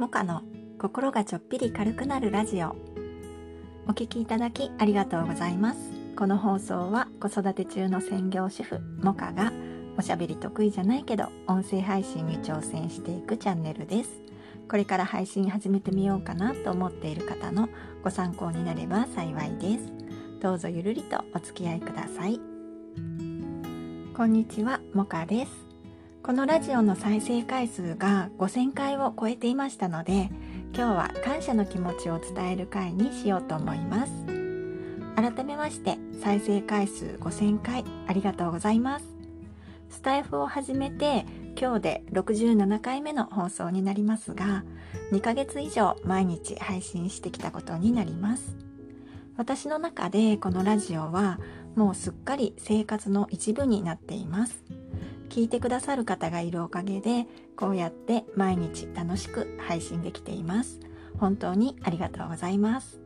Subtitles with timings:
[0.00, 0.40] モカの
[0.78, 2.74] 心がちょっぴり軽くなるラジオ。
[3.86, 5.78] お聞きいただきありがとうございます。
[6.16, 9.52] この放送は子育て中の専業主婦モカが
[9.98, 14.10] おしゃべり得意じゃないけど音声配信に挑戦していくチャンネルです。
[14.70, 17.68] これから配信始めてみようかなと思っている方の
[18.02, 19.92] ご参考になれば幸いです。
[20.40, 22.40] どうぞゆるりとお付き合いください。
[24.16, 25.69] こんにちはモカです。
[26.22, 30.28] このラジオの再生回数が5000回を超えていましたので
[30.74, 34.12] 今日は感謝の気持ちを伝える回にしようと思います。
[35.16, 39.06] 改めまして再生回数5000回ありがとうございます。
[39.88, 41.24] スタイフを始めて
[41.58, 44.64] 今日で67回目の放送になりますが
[45.12, 48.56] 2ヶ月以上毎日配信してきたことになります。
[49.38, 51.40] 私の中でこのラジオは
[51.74, 54.62] もうすっかり生活の一部になっています。
[55.30, 57.26] 聞いてくださる方がいるおかげで
[57.56, 60.80] こうやって毎日楽しく配信できています。
[61.18, 63.00] 本当にありがとうございます。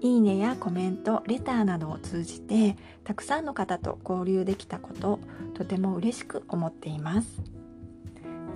[0.00, 5.18] いいねやコメントレターなどを通じてたくさんの方と交流できたこと
[5.52, 7.42] とても嬉しく思っています。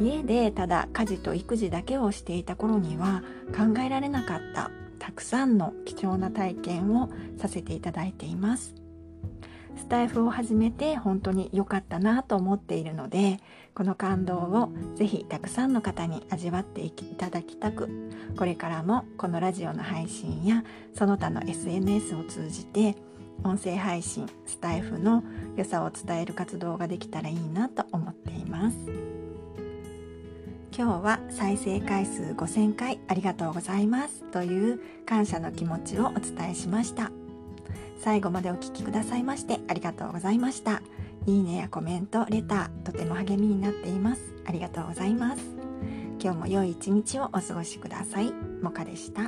[0.00, 8.74] 家でただ家事と育児だけをしていた頃には考えられなかったたくさんの貴重な体験をさせていただいています。
[9.76, 13.40] スタイフを始めて本当に良かったなと思っているので
[13.74, 17.88] この感動をぜひたくさんの方に味わっていただきたく
[18.36, 20.64] これからもこのラジオの配信や
[20.94, 22.96] その他の SNS を通じて
[23.42, 25.24] 音声配信スタイフの
[25.56, 28.76] 良さを伝える活動ができたらいいなと思っています
[30.76, 37.23] 今日は再生回数5000回ありがとうございますという感謝の気持ちをお伝えしました。
[38.04, 40.82] 最後までお聴きくださいましてありがとうございました。
[41.26, 44.20] いいねやコメント、レター、とても励みになっています。
[44.44, 45.42] ありがとうございます。
[46.22, 48.30] 今日も良い一日をお過ごしください。
[48.60, 49.22] もかでした。